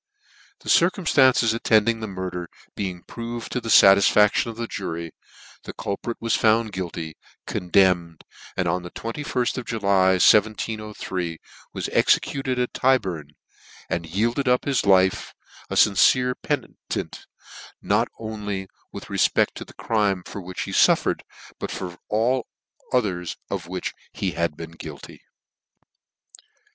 The 0.61 0.69
circumftances 0.69 1.53
attending 1.53 1.99
the 1.99 2.07
murder 2.07 2.49
being 2.75 3.03
proved 3.03 3.51
to 3.51 3.61
the 3.61 3.69
fatisfaction 3.69 4.49
of 4.49 4.57
the 4.57 4.65
jury, 4.65 5.11
the 5.61 5.73
culprit 5.73 6.17
was 6.19 6.33
found 6.33 6.71
guilty, 6.71 7.17
condemned, 7.45 8.23
and 8.57 8.67
on 8.67 8.81
the 8.81 8.89
aift 8.89 9.59
of 9.59 9.65
July, 9.65 10.13
1703, 10.13 11.37
was 11.73 11.87
executed 11.89 12.57
at 12.57 12.73
Tyburn, 12.73 13.35
and 13.91 14.07
yielded 14.07 14.47
up 14.47 14.65
his 14.65 14.87
life 14.87 15.35
a 15.69 15.75
fincere 15.75 16.33
penitent, 16.33 17.27
not 17.79 18.07
only 18.17 18.67
with 18.91 19.07
re 19.07 19.19
fpec~t 19.19 19.51
to 19.53 19.63
the 19.65 19.75
crime 19.75 20.23
for 20.25 20.41
which 20.41 20.61
he 20.63 20.71
fuffered, 20.71 21.19
but 21.59 21.69
for 21.69 21.99
all 22.09 22.47
others 22.91 23.37
of 23.51 23.67
which 23.67 23.93
he 24.11 24.31
had 24.31 24.57
been 24.57 24.71
guilty. 24.71 25.21